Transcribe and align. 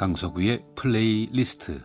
강서구의 0.00 0.64
플레이리스트 0.76 1.78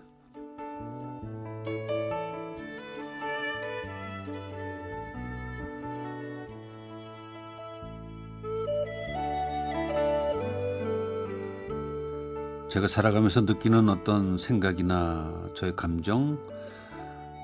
제가 12.69 12.87
살아가면서 12.87 13.41
느끼는 13.41 13.89
어떤 13.89 14.37
생각이나 14.37 15.49
저의 15.53 15.75
감정 15.75 16.41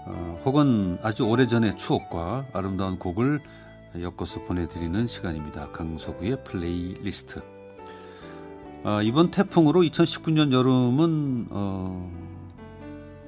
어, 0.05 0.41
혹은 0.45 0.97
아주 1.01 1.25
오래전의 1.25 1.75
추억과 1.75 2.45
아름다운 2.53 2.97
곡을 2.97 3.41
엮어서 3.99 4.45
보내드리는 4.45 5.05
시간입니다. 5.05 5.69
강서구의 5.71 6.45
플레이리스트 6.45 7.50
어, 8.83 9.01
이번 9.03 9.29
태풍으로 9.29 9.81
2019년 9.81 10.51
여름은 10.51 11.47
어, 11.51 12.11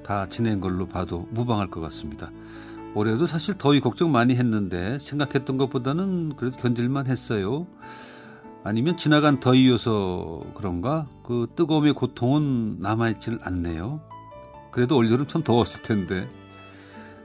다 0.02 0.26
지낸 0.28 0.60
걸로 0.60 0.86
봐도 0.86 1.28
무방할 1.30 1.70
것 1.70 1.80
같습니다. 1.80 2.30
올해도 2.94 3.26
사실 3.26 3.56
더위 3.56 3.80
걱정 3.80 4.10
많이 4.10 4.34
했는데 4.34 4.98
생각했던 4.98 5.56
것보다는 5.56 6.34
그래도 6.36 6.56
견딜만 6.56 7.06
했어요. 7.06 7.66
아니면 8.64 8.96
지나간 8.96 9.38
더위여서 9.40 10.42
그런가 10.54 11.06
그 11.22 11.46
뜨거움의 11.54 11.92
고통은 11.92 12.80
남아있질 12.80 13.38
않네요. 13.42 14.00
그래도 14.72 14.96
올여름 14.96 15.26
참 15.26 15.44
더웠을 15.44 15.82
텐데. 15.82 16.28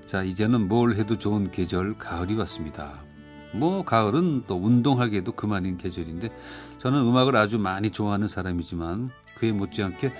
자 0.06 0.22
이제는 0.24 0.68
뭘 0.68 0.96
해도 0.96 1.18
좋은 1.18 1.50
계절 1.50 1.98
가을이 1.98 2.36
왔습니다. 2.36 3.09
뭐 3.54 3.84
가을은 3.84 4.44
또 4.48 4.56
운동하기에도 4.56 5.32
그만인 5.34 5.78
계절인데 5.78 6.30
저는 6.78 7.00
음악을 7.02 7.36
아주 7.36 7.58
많이 7.60 7.90
좋아하는 7.90 8.28
사람이지만 8.28 9.10
그에 9.36 9.52
못지않게 9.52 10.12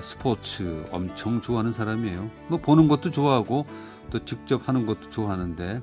스포츠 0.00 0.86
엄청 0.90 1.40
좋아하는 1.40 1.72
사람이에요. 1.72 2.30
뭐 2.48 2.58
보는 2.58 2.88
것도 2.88 3.10
좋아하고 3.10 3.66
또 4.10 4.24
직접 4.24 4.68
하는 4.68 4.86
것도 4.86 5.10
좋아하는데 5.10 5.82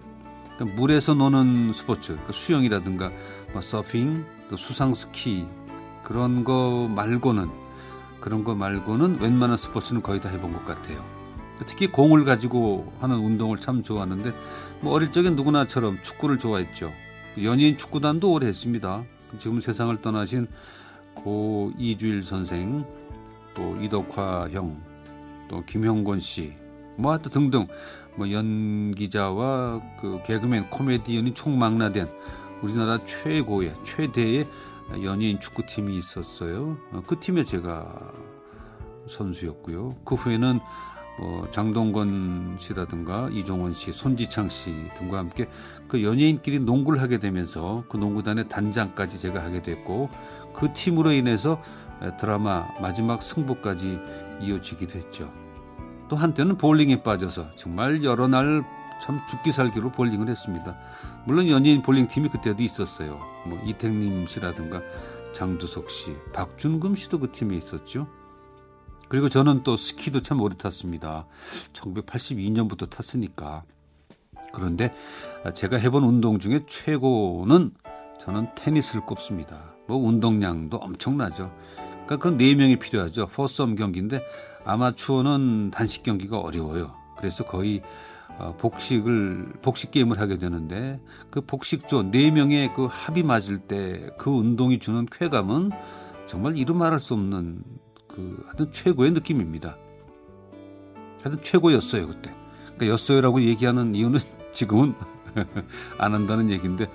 물에서 0.77 1.13
노는 1.13 1.73
스포츠, 1.73 2.13
그러니까 2.13 2.31
수영이라든가 2.31 3.11
뭐 3.51 3.61
서핑, 3.61 4.25
또 4.49 4.55
수상 4.55 4.93
스키 4.93 5.45
그런 6.03 6.43
거 6.43 6.89
말고는 6.95 7.49
그런 8.21 8.43
거 8.43 8.55
말고는 8.55 9.19
웬만한 9.19 9.57
스포츠는 9.57 10.01
거의 10.01 10.21
다 10.21 10.29
해본 10.29 10.53
것 10.53 10.65
같아요. 10.65 11.03
특히 11.65 11.87
공을 11.87 12.25
가지고 12.25 12.93
하는 12.99 13.17
운동을 13.17 13.57
참 13.57 13.83
좋아하는데 13.83 14.33
뭐 14.81 14.93
어릴 14.93 15.11
적엔 15.11 15.35
누구나처럼 15.35 16.01
축구를 16.01 16.37
좋아했죠. 16.37 16.91
연예인 17.43 17.77
축구단도 17.77 18.31
오래 18.31 18.47
했습니다. 18.47 19.03
지금 19.39 19.59
세상을 19.59 20.01
떠나신 20.01 20.47
고 21.15 21.71
이주일 21.77 22.23
선생, 22.23 22.85
또 23.55 23.75
이덕화 23.81 24.49
형, 24.51 24.81
또 25.49 25.63
김형곤 25.65 26.19
씨, 26.19 26.53
뭐 26.97 27.11
하여튼 27.11 27.31
등등 27.31 27.67
뭐 28.15 28.31
연기자와 28.31 29.81
그 29.99 30.21
개그맨 30.25 30.69
코미디언이 30.69 31.33
총망라된 31.33 32.07
우리나라 32.61 33.03
최고의 33.03 33.75
최대의 33.83 34.47
연예인 35.03 35.39
축구팀이 35.39 35.97
있었어요. 35.97 36.77
어, 36.91 37.03
그 37.05 37.19
팀에 37.19 37.43
제가 37.43 38.11
선수였고요. 39.07 39.97
그 40.05 40.15
후에는 40.15 40.59
뭐 41.19 41.49
장동건 41.51 42.57
씨라든가 42.59 43.29
이종원 43.31 43.73
씨, 43.73 43.91
손지창 43.91 44.49
씨 44.49 44.73
등과 44.97 45.17
함께 45.17 45.47
그 45.87 46.03
연예인끼리 46.03 46.59
농구를 46.59 47.01
하게 47.01 47.19
되면서 47.19 47.83
그 47.87 47.97
농구단의 47.97 48.49
단장까지 48.49 49.19
제가 49.19 49.43
하게 49.43 49.61
됐고 49.61 50.09
그 50.53 50.73
팀으로 50.73 51.11
인해서 51.11 51.61
드라마 52.19 52.67
마지막 52.81 53.23
승부까지 53.23 53.99
이어지기도 54.41 54.99
했죠. 54.99 55.31
또 56.09 56.15
한때는 56.15 56.57
볼링에 56.57 57.01
빠져서 57.01 57.55
정말 57.55 58.03
여러 58.03 58.27
날 58.27 58.63
참 58.99 59.21
죽기 59.25 59.51
살기로 59.51 59.91
볼링을 59.91 60.29
했습니다. 60.29 60.75
물론 61.25 61.47
연예인 61.49 61.81
볼링 61.81 62.07
팀이 62.07 62.29
그때도 62.29 62.63
있었어요. 62.63 63.19
뭐 63.45 63.59
이택림 63.65 64.27
씨라든가 64.27 64.81
장두석 65.33 65.89
씨, 65.89 66.15
박준금 66.33 66.95
씨도 66.95 67.19
그 67.19 67.31
팀에 67.31 67.55
있었죠. 67.55 68.07
그리고 69.09 69.29
저는 69.29 69.63
또 69.63 69.77
스키도 69.77 70.21
참 70.21 70.41
오래 70.41 70.55
탔습니다. 70.55 71.25
1982년부터 71.73 72.89
탔으니까. 72.89 73.63
그런데 74.53 74.93
제가 75.53 75.77
해본 75.77 76.03
운동 76.03 76.39
중에 76.39 76.65
최고는 76.67 77.71
저는 78.19 78.47
테니스를 78.55 79.05
꼽습니다. 79.05 79.75
뭐 79.87 79.97
운동량도 79.97 80.77
엄청나죠. 80.77 81.51
그러니까 82.05 82.17
그 82.17 82.37
네 82.37 82.55
명이 82.55 82.77
필요하죠. 82.79 83.27
포썸 83.27 83.75
경기인데 83.75 84.21
아마추어는 84.63 85.71
단식 85.71 86.03
경기가 86.03 86.39
어려워요. 86.39 86.93
그래서 87.17 87.43
거의 87.43 87.81
어, 88.37 88.53
복식을 88.57 89.53
복식 89.61 89.91
게임을 89.91 90.19
하게 90.19 90.37
되는데 90.37 90.99
그 91.29 91.39
복식조 91.41 92.11
네 92.11 92.31
명의 92.31 92.73
그 92.73 92.87
합이 92.89 93.23
맞을 93.23 93.59
때 93.59 94.09
그 94.17 94.29
운동이 94.29 94.79
주는 94.79 95.05
쾌감은 95.05 95.71
정말 96.27 96.57
이루 96.57 96.73
말할 96.73 96.99
수 96.99 97.13
없는 97.13 97.63
그 98.15 98.43
하여튼 98.45 98.71
최고의 98.71 99.11
느낌입니다. 99.11 99.77
하여튼 101.21 101.41
최고였어요 101.41 102.07
그때. 102.07 102.33
그러니까 102.65 102.87
였어요라고 102.87 103.41
얘기하는 103.41 103.95
이유는 103.95 104.19
지금은 104.53 104.93
안 105.97 106.13
한다는 106.13 106.49
얘기인데 106.49 106.89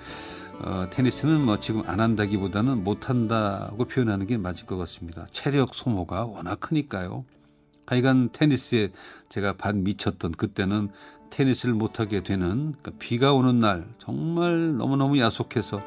어, 0.62 0.86
테니스는 0.90 1.44
뭐 1.44 1.58
지금 1.58 1.82
안 1.86 2.00
한다기보다는 2.00 2.84
못 2.84 3.08
한다고 3.08 3.84
표현하는 3.84 4.26
게 4.26 4.36
맞을 4.36 4.66
것 4.66 4.76
같습니다. 4.76 5.26
체력 5.30 5.74
소모가 5.74 6.26
워낙 6.26 6.60
크니까요. 6.60 7.24
하여간 7.86 8.30
테니스에 8.32 8.92
제가 9.30 9.54
반 9.54 9.82
미쳤던 9.82 10.32
그때는 10.32 10.90
테니스를 11.30 11.74
못하게 11.74 12.22
되는 12.22 12.74
그러니까 12.80 12.92
비가 12.98 13.32
오는 13.32 13.58
날 13.58 13.86
정말 13.98 14.76
너무너무 14.76 15.18
야속해서 15.18 15.82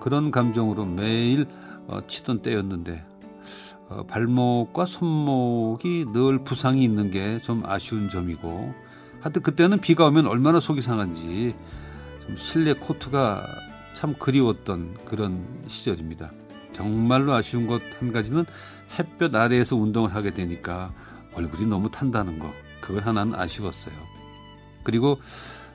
그런 0.00 0.30
감정으로 0.30 0.84
매일 0.84 1.46
어, 1.86 2.06
치던 2.06 2.42
때였는데 2.42 3.04
어, 3.08 3.13
발목과 4.08 4.86
손목이 4.86 6.06
늘 6.12 6.42
부상이 6.44 6.82
있는 6.82 7.10
게 7.10 7.40
좀 7.42 7.62
아쉬운 7.66 8.08
점이고 8.08 8.74
하여튼 9.20 9.42
그때는 9.42 9.80
비가 9.80 10.06
오면 10.06 10.26
얼마나 10.26 10.60
속이 10.60 10.82
상한지 10.82 11.54
좀 12.26 12.36
실내 12.36 12.72
코트가 12.74 13.46
참 13.94 14.14
그리웠던 14.18 14.98
그런 15.04 15.46
시절입니다. 15.66 16.32
정말로 16.72 17.32
아쉬운 17.32 17.66
것 17.66 17.80
한 17.98 18.12
가지는 18.12 18.44
햇볕 18.98 19.34
아래에서 19.34 19.76
운동을 19.76 20.14
하게 20.14 20.32
되니까 20.32 20.92
얼굴이 21.34 21.66
너무 21.68 21.90
탄다는 21.90 22.38
거. 22.38 22.52
그걸 22.80 23.06
하나는 23.06 23.34
아쉬웠어요. 23.34 23.94
그리고 24.82 25.18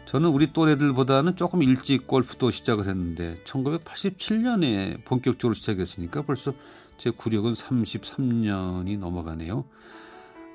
저는 0.06 0.29
우리 0.29 0.53
또래들보다는 0.53 1.35
조금 1.35 1.62
일찍 1.63 2.06
골프도 2.08 2.52
시작을 2.52 2.88
했는데 2.88 3.41
1987년에 3.46 5.03
본격적으로 5.06 5.53
시작했으니까 5.53 6.22
벌써 6.24 6.53
제 7.00 7.10
구력은 7.10 7.54
33년이 7.54 9.00
넘어가네요. 9.00 9.64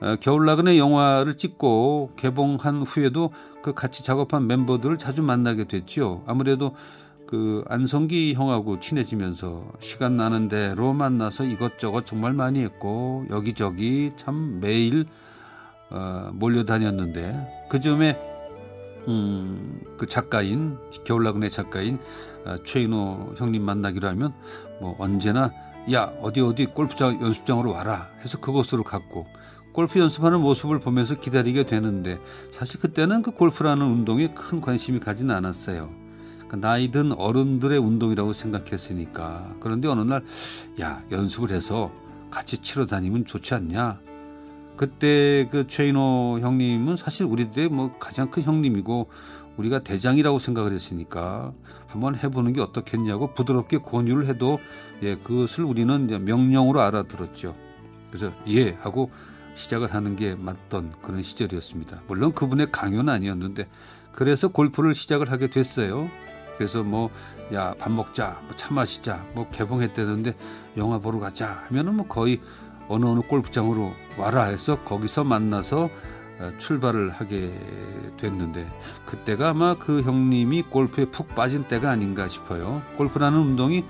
어, 0.02 0.16
겨울나그네 0.20 0.78
영화를 0.78 1.38
찍고 1.38 2.12
개봉한 2.16 2.82
후에도 2.82 3.32
그 3.62 3.72
같이 3.72 4.04
작업한 4.04 4.46
멤버들을 4.46 4.98
자주 4.98 5.22
만나게 5.22 5.64
됐죠. 5.64 6.22
아무래도 6.26 6.76
그 7.26 7.64
안성기 7.68 8.34
형하고 8.34 8.78
친해지면서 8.78 9.72
시간 9.80 10.18
나는 10.18 10.48
대로 10.48 10.92
만나서 10.92 11.44
이것저것 11.44 12.04
정말 12.04 12.34
많이 12.34 12.60
했고 12.60 13.24
여기저기 13.30 14.12
참 14.16 14.60
매일 14.60 15.06
어, 15.90 16.30
몰려다녔는데 16.34 17.68
그 17.70 17.80
점에 17.80 18.18
음, 19.08 19.80
그 19.96 20.06
작가인 20.06 20.76
겨울나그네 21.04 21.48
작가인 21.48 21.98
어, 22.44 22.56
최인호 22.64 23.34
형님 23.38 23.62
만나기로 23.62 24.06
하면 24.08 24.34
뭐 24.80 24.94
언제나 24.98 25.50
야 25.92 26.12
어디 26.22 26.40
어디 26.40 26.66
골프장 26.66 27.20
연습장으로 27.20 27.72
와라 27.72 28.08
해서 28.22 28.40
그곳으로 28.40 28.84
갔고 28.84 29.26
골프 29.72 29.98
연습하는 29.98 30.40
모습을 30.40 30.78
보면서 30.80 31.14
기다리게 31.16 31.66
되는데 31.66 32.18
사실 32.52 32.80
그때는 32.80 33.22
그 33.22 33.32
골프라는 33.32 33.84
운동에 33.84 34.28
큰 34.32 34.60
관심이 34.60 35.00
가진 35.00 35.30
않았어요. 35.30 35.90
그 36.48 36.56
나이 36.60 36.90
든 36.90 37.12
어른들의 37.12 37.78
운동이라고 37.78 38.32
생각했으니까 38.32 39.56
그런데 39.60 39.88
어느 39.88 40.00
날 40.02 40.24
야 40.80 41.02
연습을 41.10 41.50
해서 41.50 41.90
같이 42.30 42.58
치러 42.58 42.86
다니면 42.86 43.24
좋지 43.24 43.54
않냐 43.54 44.00
그때 44.76 45.48
그 45.50 45.66
최인호 45.66 46.38
형님은 46.40 46.96
사실 46.96 47.26
우리들의 47.26 47.68
뭐 47.68 47.96
가장 47.98 48.30
큰 48.30 48.42
형님이고 48.42 49.08
우리가 49.56 49.80
대장이라고 49.80 50.38
생각을 50.40 50.72
했으니까 50.72 51.52
한번 51.86 52.16
해보는 52.16 52.52
게 52.52 52.60
어떻겠냐고 52.60 53.34
부드럽게 53.34 53.78
권유를 53.78 54.26
해도 54.26 54.58
예 55.02 55.16
그것을 55.16 55.64
우리는 55.64 56.24
명령으로 56.24 56.80
알아들었죠. 56.80 57.54
그래서 58.08 58.32
예 58.48 58.72
하고 58.80 59.10
시작을 59.54 59.94
하는 59.94 60.16
게 60.16 60.34
맞던 60.34 60.94
그런 61.02 61.22
시절이었습니다. 61.22 62.02
물론 62.08 62.32
그분의 62.32 62.72
강요는 62.72 63.12
아니었는데 63.12 63.68
그래서 64.10 64.48
골프를 64.48 64.94
시작을 64.94 65.30
하게 65.30 65.48
됐어요. 65.48 66.10
그래서 66.58 66.82
뭐 66.82 67.10
야 67.52 67.74
밥 67.78 67.92
먹자, 67.92 68.40
뭐 68.44 68.56
차 68.56 68.72
마시자, 68.72 69.22
뭐 69.34 69.48
개봉했다는데 69.50 70.34
영화 70.76 70.98
보러 70.98 71.18
가자 71.18 71.62
하면은 71.68 71.94
뭐 71.94 72.06
거의 72.06 72.40
어느 72.88 73.04
어느 73.06 73.20
골프장으로 73.20 73.92
와라 74.18 74.44
해서 74.44 74.78
거기서 74.84 75.24
만나서 75.24 75.90
어, 76.40 76.50
출발을 76.58 77.10
하게 77.10 77.52
됐는데 78.16 78.66
그때가 79.06 79.50
아마 79.50 79.74
그 79.74 80.02
형님이 80.02 80.62
골프에 80.62 81.06
푹 81.06 81.28
빠진 81.34 81.64
때가 81.64 81.90
아닌가 81.90 82.26
싶어요. 82.28 82.82
골프라는 82.96 83.38
운동이 83.38 83.84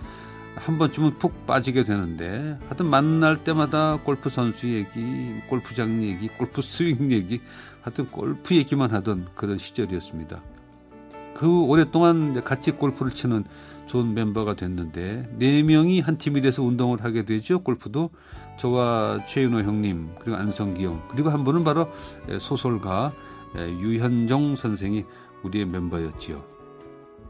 한 0.56 0.78
번쯤은 0.78 1.18
푹 1.18 1.46
빠지게 1.46 1.84
되는데 1.84 2.58
하여튼 2.64 2.86
만날 2.86 3.42
때마다 3.42 3.98
골프 4.04 4.30
선수 4.30 4.68
얘기, 4.68 5.40
골프장 5.48 6.02
얘기, 6.02 6.28
골프 6.28 6.62
스윙 6.62 7.10
얘기 7.10 7.40
하여튼 7.82 8.06
골프 8.10 8.54
얘기만 8.54 8.90
하던 8.90 9.26
그런 9.34 9.58
시절이었습니다. 9.58 10.40
그 11.34 11.60
오랫동안 11.62 12.44
같이 12.44 12.70
골프를 12.70 13.12
치는 13.12 13.44
좋은 13.86 14.14
멤버가 14.14 14.54
됐는데 14.54 15.28
네 15.38 15.62
명이 15.62 16.00
한 16.00 16.18
팀이 16.18 16.40
돼서 16.40 16.62
운동을 16.62 17.04
하게 17.04 17.24
되죠. 17.24 17.60
골프도 17.60 18.10
저와 18.58 19.24
최윤호 19.26 19.60
형님 19.60 20.10
그리고 20.18 20.36
안성기 20.36 20.84
형 20.84 21.02
그리고 21.08 21.30
한 21.30 21.44
분은 21.44 21.64
바로 21.64 21.88
소설가 22.38 23.12
유현정 23.56 24.56
선생이 24.56 25.04
우리의 25.42 25.66
멤버였지요. 25.66 26.42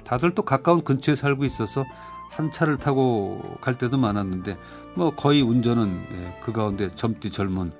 다들 0.04 0.34
또 0.34 0.42
가까운 0.42 0.82
근처에 0.82 1.14
살고 1.14 1.44
있어서 1.44 1.84
한 2.30 2.50
차를 2.50 2.76
타고 2.76 3.40
갈 3.60 3.78
때도 3.78 3.96
많았는데 3.96 4.56
뭐 4.96 5.14
거의 5.14 5.42
운전은 5.42 6.40
그 6.40 6.52
가운데 6.52 6.94
젊디 6.94 7.30
젊은 7.30 7.72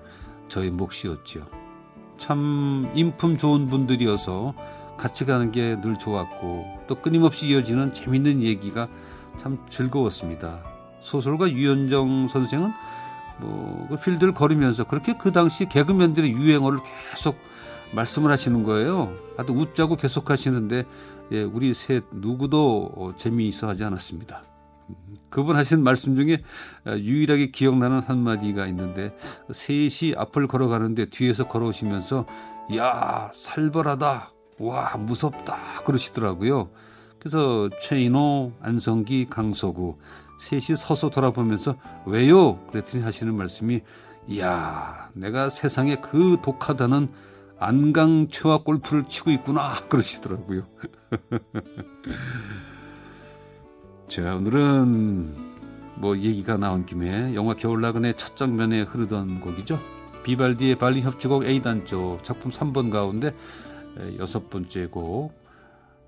저의 0.48 0.70
몫이었지요. 0.70 1.44
참 2.16 2.90
인품 2.94 3.36
좋은 3.36 3.66
분들이어서 3.66 4.54
같이 4.96 5.24
가는 5.24 5.50
게 5.52 5.80
늘 5.80 5.96
좋았고 5.96 6.84
또 6.86 6.94
끊임없이 6.96 7.48
이어지는 7.48 7.92
재밌는 7.92 8.42
얘기가 8.42 8.88
참 9.38 9.58
즐거웠습니다. 9.68 10.62
소설가 11.02 11.50
유현정 11.50 12.28
선생은 12.28 12.72
뭐 13.40 13.74
그 13.90 13.96
필드를 13.98 14.32
걸으면서 14.32 14.84
그렇게 14.84 15.16
그 15.16 15.32
당시 15.32 15.68
개그맨들의 15.68 16.30
유행어를 16.32 16.80
계속 17.10 17.36
말씀을 17.92 18.30
하시는 18.30 18.62
거예요. 18.62 19.14
아주 19.36 19.52
웃자고 19.52 19.96
계속 19.96 20.30
하시는데 20.30 20.84
예, 21.32 21.42
우리 21.42 21.74
셋 21.74 22.04
누구도 22.12 22.90
어, 22.96 23.12
재미있어 23.16 23.68
하지 23.68 23.84
않았습니다. 23.84 24.42
그분 25.30 25.56
하신 25.56 25.82
말씀 25.82 26.16
중에 26.16 26.42
어, 26.86 26.92
유일하게 26.96 27.50
기억나는 27.50 28.00
한마디가 28.00 28.66
있는데 28.68 29.16
셋이 29.52 30.14
앞을 30.16 30.46
걸어가는데 30.48 31.06
뒤에서 31.06 31.46
걸어오시면서 31.46 32.26
야 32.76 33.30
살벌하다 33.34 34.33
와 34.58 34.96
무섭다 34.96 35.82
그러시더라고요. 35.84 36.70
그래서 37.18 37.68
최인호, 37.80 38.52
안성기, 38.60 39.26
강서구 39.26 39.98
셋이 40.38 40.76
서서 40.76 41.10
돌아보면서 41.10 41.76
왜요? 42.06 42.58
그랬더니 42.66 43.02
하시는 43.02 43.34
말씀이 43.34 43.80
이야 44.28 45.10
내가 45.14 45.50
세상에 45.50 45.96
그 45.96 46.38
독하다는 46.42 47.08
안강최와 47.58 48.64
골프를 48.64 49.04
치고 49.08 49.30
있구나 49.30 49.74
그러시더라고요. 49.88 50.66
자 54.08 54.34
오늘은 54.34 55.54
뭐 55.96 56.18
얘기가 56.18 56.56
나온 56.56 56.84
김에 56.84 57.34
영화 57.34 57.54
겨울나그네 57.54 58.14
첫 58.14 58.36
장면에 58.36 58.82
흐르던 58.82 59.40
곡이죠. 59.40 59.78
비발디의 60.24 60.76
바이올린 60.76 61.02
협주곡 61.02 61.44
A단조 61.44 62.20
작품 62.22 62.50
3번 62.50 62.90
가운데 62.90 63.32
여섯 64.18 64.50
번째 64.50 64.86
곡, 64.86 65.32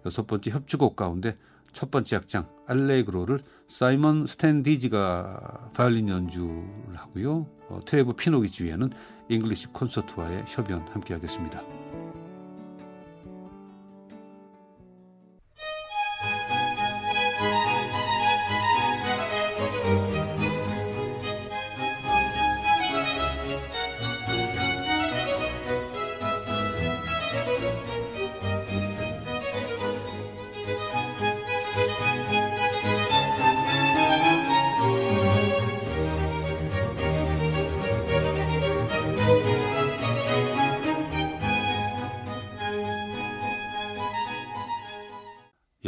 여섯 0.04 0.26
번째 0.26 0.50
협주곡 0.50 0.96
가운데 0.96 1.36
첫 1.72 1.90
번째 1.90 2.16
악장 2.16 2.48
알레그로를 2.66 3.40
사이먼 3.68 4.26
스탠디지가 4.26 5.70
바이올린 5.74 6.08
연주를 6.08 6.94
하고요. 6.94 7.46
어, 7.68 7.80
트레버 7.84 8.14
피녹이 8.14 8.64
지휘하는 8.64 8.90
잉글리시 9.28 9.68
콘서트와의 9.68 10.44
협연 10.46 10.88
함께 10.88 11.14
하겠습니다. 11.14 11.62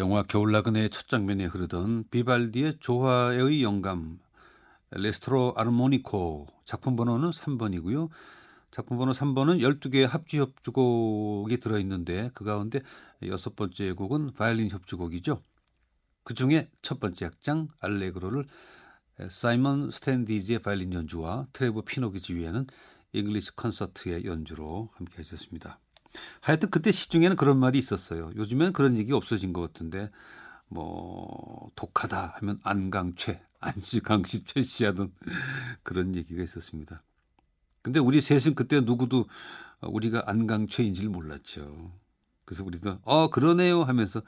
영화 0.09 0.23
겨울나그네의 0.23 0.89
첫 0.89 1.07
장면에 1.07 1.45
흐르던 1.45 2.05
비발디의 2.11 2.79
조화의 2.81 3.63
영감 3.63 4.19
L'estro 4.91 5.53
armonico 5.55 6.47
작품 6.65 6.97
번호는 6.97 7.29
3번이고요. 7.29 8.09
작품 8.71 8.97
번호 8.97 9.13
3번은 9.13 9.61
12개의 9.61 10.07
합주 10.07 10.39
협주곡이 10.39 11.59
들어있는데 11.59 12.31
그 12.33 12.43
가운데 12.45 12.81
여섯 13.27 13.55
번째 13.55 13.93
곡은 13.93 14.33
바이올린 14.33 14.71
협주곡이죠. 14.71 15.43
그 16.25 16.33
중에 16.33 16.71
첫 16.81 17.01
번째 17.01 17.27
악장 17.27 17.69
알레그로를 17.79 18.47
사이먼 19.29 19.91
스탠디지의 19.91 20.61
바이올린 20.61 20.95
연주와 20.95 21.49
트레버 21.53 21.83
피녹이 21.83 22.19
지휘하는 22.19 22.67
잉글리시 23.13 23.57
콘서트의 23.57 24.25
연주로 24.25 24.89
함께 24.95 25.19
하셨습니다. 25.19 25.79
하여튼 26.41 26.71
그때 26.71 26.91
시중에는 26.91 27.37
그런 27.37 27.59
말이 27.59 27.79
있었어요. 27.79 28.33
요즘엔 28.37 28.73
그런 28.73 28.97
얘기 28.97 29.13
없어진 29.13 29.53
것 29.53 29.61
같은데 29.61 30.11
뭐 30.69 31.71
독하다 31.75 32.35
하면 32.37 32.59
안강최, 32.63 33.41
안씨, 33.61 34.01
강씨, 34.01 34.45
최씨 34.45 34.85
하던 34.85 35.13
그런 35.83 36.15
얘기가 36.15 36.43
있었습니다. 36.43 37.03
근데 37.83 38.01
우리 38.01 38.21
셋은 38.21 38.55
그때 38.55 38.81
누구도 38.81 39.27
우리가 39.81 40.25
안강최인지를 40.27 41.11
몰랐죠. 41.11 41.93
그래서 42.45 42.65
우리도 42.65 42.99
어 43.05 43.29
그러네요 43.29 43.83
하면서 43.83 44.23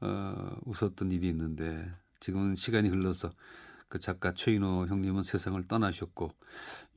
어, 0.00 0.56
웃었던 0.64 1.12
일이 1.12 1.28
있는데 1.28 1.90
지금은 2.20 2.56
시간이 2.56 2.88
흘러서 2.88 3.32
그 3.88 4.00
작가 4.00 4.32
최인호 4.32 4.86
형님은 4.86 5.22
세상을 5.22 5.62
떠나셨고 5.68 6.32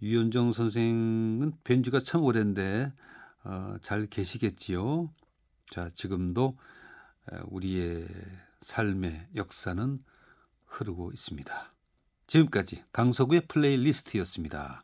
유현정 0.01 0.53
선생은 0.53 1.53
뵌 1.63 1.84
지가 1.84 2.00
참 2.00 2.24
오랜데 2.24 2.91
어, 3.50 3.77
잘 3.82 4.06
계시겠지요. 4.06 5.12
자, 5.72 5.89
지금도 5.96 6.56
우리의 7.48 8.08
삶의 8.62 9.29
역사는 9.36 10.03
흐르고 10.65 11.12
있습니다. 11.12 11.74
지금까지 12.27 12.84
강서구의 12.91 13.48
플레이리스트였습니다. 13.48 14.82